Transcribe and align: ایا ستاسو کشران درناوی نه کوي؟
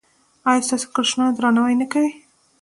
ایا 0.49 0.65
ستاسو 0.67 0.87
کشران 0.95 1.29
درناوی 1.35 1.75
نه 1.81 1.87
کوي؟ 1.91 2.11